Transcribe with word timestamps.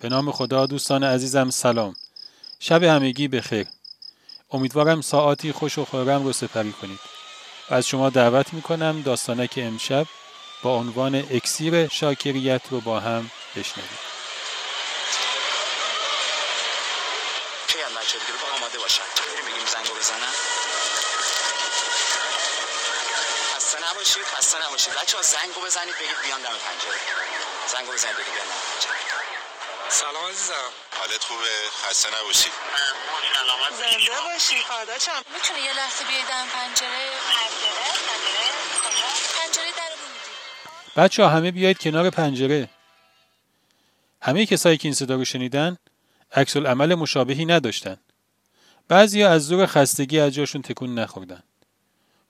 به 0.00 0.08
نام 0.08 0.32
خدا 0.32 0.66
دوستان 0.66 1.04
عزیزم 1.04 1.50
سلام. 1.50 1.96
شب 2.60 2.82
همگی 2.82 3.28
بخیر. 3.28 3.66
امیدوارم 4.50 5.00
ساعاتی 5.00 5.52
خوش 5.52 5.78
و 5.78 5.84
خورم 5.84 6.24
رو 6.24 6.32
سپری 6.32 6.72
کنید. 6.72 7.00
و 7.70 7.74
از 7.74 7.86
شما 7.86 8.10
دعوت 8.10 8.54
می‌کنم 8.54 9.02
داستانک 9.02 9.54
امشب 9.56 10.06
با 10.62 10.76
عنوان 10.76 11.14
اکسیر 11.14 11.88
شاکریت 11.88 12.62
رو 12.70 12.80
با 12.80 13.00
هم 13.00 13.30
بشنوید 13.56 14.16
آماده 18.56 18.78
باشن. 18.78 19.02
بریم 19.16 19.44
بگیم 19.46 19.66
زنگو 19.66 19.98
بزنن. 19.98 20.32
خسته 23.56 23.78
نباشید 23.90 24.22
خسته 24.22 24.58
نباشید. 24.66 24.94
بچه 24.94 25.16
ها 25.16 25.22
زنگو 25.22 25.60
بزنید 25.66 25.94
بگید 25.94 26.20
بیان 26.24 26.40
دم 26.40 26.48
پنجره. 26.48 27.00
زنگو 27.72 27.92
بزنید 27.92 28.16
بگید 28.16 28.34
بیان 28.34 28.46
دم 28.46 28.60
پنجره. 28.72 29.45
سلام 29.88 30.26
عزیزم. 30.30 30.52
حالت 31.00 31.24
خوبه؟ 31.24 31.44
خسته 31.84 32.08
نباشی. 32.20 32.48
زنده 33.78 34.20
باشی 34.32 34.56
فرداچم 34.68 35.22
می‌تونه 35.34 35.60
یه 35.60 35.76
لحظه 35.76 36.04
بیای 36.04 36.22
دم 36.22 36.46
پنجره؟ 36.54 37.10
پنجره 39.36 39.64
رو 39.90 39.96
میدی. 40.08 40.96
بچه 40.96 41.22
ها 41.22 41.28
همه 41.28 41.50
بیاید 41.50 41.78
کنار 41.78 42.10
پنجره. 42.10 42.68
همه 44.22 44.46
کسایی 44.46 44.76
که 44.76 44.88
این 44.88 44.94
صدا 44.94 45.14
رو 45.14 45.24
شنیدن 45.24 45.76
عکس 46.32 46.56
عمل 46.56 46.94
مشابهی 46.94 47.44
نداشتن. 47.44 47.96
بعضیا 48.88 49.32
از 49.32 49.46
زور 49.46 49.66
خستگی 49.66 50.20
از 50.20 50.32
جاشون 50.32 50.62
تکون 50.62 50.98
نخوردن. 50.98 51.42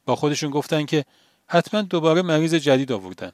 با 0.05 0.17
خودشون 0.17 0.51
گفتن 0.51 0.87
که 0.87 1.05
حتما 1.49 1.83
دوباره 1.83 2.23
مریض 2.23 2.55
جدید 2.55 2.93
آوردن. 2.93 3.33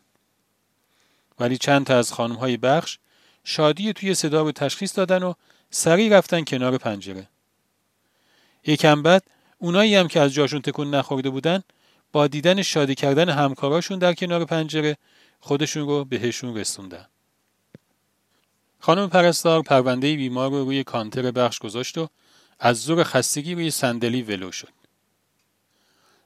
ولی 1.39 1.59
چند 1.59 1.87
تا 1.87 1.99
از 1.99 2.13
خانم 2.13 2.35
های 2.35 2.57
بخش 2.57 2.99
شادی 3.45 3.93
توی 3.93 4.15
صدا 4.15 4.43
رو 4.43 4.53
تشخیص 4.53 4.99
دادن 4.99 5.23
و 5.23 5.35
سریع 5.71 6.19
رفتن 6.19 6.45
کنار 6.45 6.79
پنجره 6.79 7.29
یکم 8.67 9.03
بعد 9.03 9.23
اونایی 9.59 9.95
هم 9.95 10.09
که 10.09 10.21
از 10.21 10.33
جاشون 10.33 10.61
تکون 10.61 10.95
نخورده 10.95 11.31
بودن 11.31 11.63
با 12.13 12.27
دیدن 12.27 12.63
شادی 12.63 12.95
کردن 12.95 13.29
همکاراشون 13.29 13.99
در 13.99 14.15
کنار 14.15 14.45
پنجره 14.45 14.97
خودشون 15.41 15.87
رو 15.87 16.05
بهشون 16.05 16.57
رسوندن. 16.57 17.07
خانم 18.81 19.09
پرستار 19.09 19.63
پرونده 19.63 20.17
بیمار 20.17 20.51
رو 20.51 20.65
روی 20.65 20.85
کانتر 20.85 21.31
بخش 21.31 21.59
گذاشت 21.59 21.99
و 21.99 22.09
از 22.59 22.83
زور 22.83 23.05
خستگی 23.05 23.55
روی 23.55 23.71
صندلی 23.71 24.23
ولو 24.23 24.53
شد. 24.53 24.73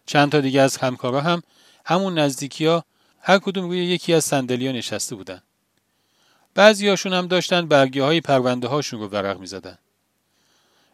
چند 0.06 0.32
تا 0.32 0.40
دیگه 0.40 0.60
از 0.60 0.76
همکارا 0.76 1.20
هم 1.20 1.42
همون 1.84 2.18
نزدیکی 2.18 2.66
ها 2.66 2.84
هر 3.20 3.38
کدوم 3.38 3.64
روی 3.64 3.84
یکی 3.84 4.14
از 4.14 4.24
صندلی 4.24 4.72
نشسته 4.72 5.16
بودن. 5.16 5.42
بعضی 6.56 6.88
هاشون 6.88 7.12
هم 7.12 7.26
داشتن 7.26 7.66
برگه 7.66 8.02
های 8.02 8.20
پرونده 8.20 8.68
هاشون 8.68 9.00
رو 9.00 9.08
ورق 9.08 9.38
می 9.40 9.46
زدن. 9.46 9.78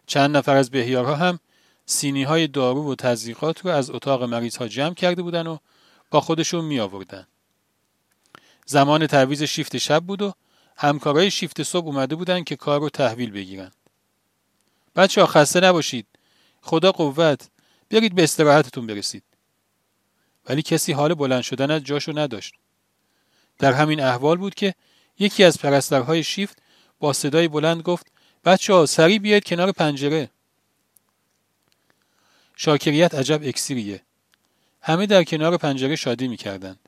چند 0.07 0.37
نفر 0.37 0.57
از 0.57 0.71
بهیارها 0.71 1.17
هم 1.17 1.39
سینی 1.87 2.23
های 2.23 2.47
دارو 2.47 2.93
و 2.93 2.95
تزریقات 2.95 3.61
رو 3.61 3.71
از 3.71 3.91
اتاق 3.91 4.23
مریض 4.23 4.57
ها 4.57 4.69
جمع 4.69 4.95
کرده 4.95 5.23
بودن 5.23 5.47
و 5.47 5.59
با 6.11 6.21
خودشون 6.21 6.65
می 6.65 6.81
آوردن. 6.81 7.27
زمان 8.67 9.07
تعویز 9.07 9.43
شیفت 9.43 9.79
شب 9.79 10.05
بود 10.05 10.23
و 10.23 10.33
همکارای 10.77 11.31
شیفت 11.31 11.63
صبح 11.63 11.87
اومده 11.87 12.15
بودن 12.15 12.45
که 12.45 12.57
کار 12.57 12.81
رو 12.81 12.89
تحویل 12.89 13.31
بگیرن. 13.31 13.71
بچه 14.97 15.21
ها 15.21 15.27
خسته 15.27 15.61
نباشید. 15.61 16.07
خدا 16.63 16.93
قوت. 16.93 17.49
برید 17.91 18.15
به 18.15 18.23
استراحتتون 18.23 18.87
برسید. 18.87 19.25
ولی 20.49 20.63
کسی 20.63 20.93
حال 20.93 21.15
بلند 21.15 21.43
شدن 21.43 21.71
از 21.71 21.83
جاشو 21.85 22.19
نداشت. 22.19 22.55
در 23.59 23.73
همین 23.73 24.01
احوال 24.01 24.37
بود 24.37 24.55
که 24.55 24.75
یکی 25.23 25.45
از 25.45 25.59
پرستارهای 25.59 26.25
شیفت 26.25 26.59
با 27.01 27.13
صدای 27.13 27.49
بلند 27.49 27.83
گفت 27.83 28.07
بچه 28.45 28.75
ها 28.75 28.87
سریع 28.87 29.19
بیاید 29.19 29.45
کنار 29.45 29.73
پنجره. 29.73 30.31
شاکریت 32.57 33.15
عجب 33.15 33.41
اکسیریه. 33.43 34.03
همه 34.81 35.07
در 35.07 35.25
کنار 35.25 35.57
پنجره 35.57 35.97
شادی 35.97 36.29
می‌کردند. 36.29 36.79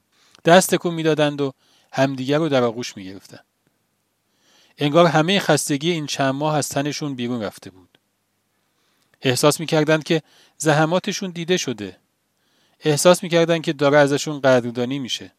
دست 0.45 0.75
تکون 0.75 0.95
می‌دادند 0.95 1.41
و 1.41 1.53
همدیگر 1.93 2.39
رو 2.39 2.49
در 2.49 2.63
آغوش 2.63 2.97
می‌گرفتند. 2.97 3.45
انگار 4.79 5.07
همه 5.07 5.41
خستگی 5.41 5.91
این 5.91 6.07
چند 6.07 6.35
ماه 6.35 6.57
از 6.57 6.69
تنشون 6.69 7.15
بیرون 7.15 7.43
رفته 7.43 7.71
بود. 7.71 7.99
احساس 9.23 9.61
می‌کردند 9.61 10.05
که 10.05 10.23
زحماتشون 10.59 11.31
دیده 11.31 11.57
شده. 11.57 11.97
احساس 12.81 13.23
می‌کردند 13.23 13.63
که 13.63 13.73
داره 13.73 13.99
ازشون 13.99 14.41
قدردانی 14.41 14.99
میشه. 14.99 15.33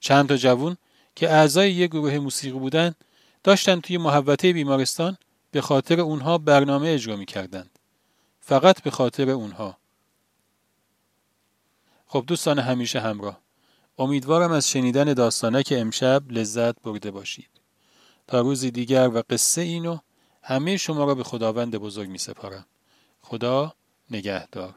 چند 0.00 0.28
تا 0.28 0.36
جوون 0.36 0.76
که 1.16 1.30
اعضای 1.30 1.72
یک 1.72 1.90
گروه 1.90 2.18
موسیقی 2.18 2.58
بودند 2.58 2.94
داشتن 3.44 3.80
توی 3.80 3.98
محوطه 3.98 4.52
بیمارستان 4.52 5.16
به 5.50 5.60
خاطر 5.60 6.00
اونها 6.00 6.38
برنامه 6.38 6.88
اجرا 6.88 7.16
می‌کردند. 7.16 7.70
فقط 8.40 8.82
به 8.82 8.90
خاطر 8.90 9.30
اونها. 9.30 9.76
خب 12.06 12.24
دوستان 12.26 12.58
همیشه 12.58 13.00
همراه. 13.00 13.40
امیدوارم 13.98 14.52
از 14.52 14.68
شنیدن 14.68 15.12
داستانه 15.12 15.62
که 15.62 15.80
امشب 15.80 16.22
لذت 16.30 16.82
برده 16.82 17.10
باشید. 17.10 17.50
تا 18.26 18.40
روزی 18.40 18.70
دیگر 18.70 19.08
و 19.08 19.22
قصه 19.30 19.60
اینو 19.60 19.98
همه 20.42 20.76
شما 20.76 21.04
را 21.04 21.14
به 21.14 21.24
خداوند 21.24 21.76
بزرگ 21.76 22.08
می 22.08 22.18
سپارم. 22.18 22.66
خدا 23.20 23.74
نگهدار. 24.10 24.74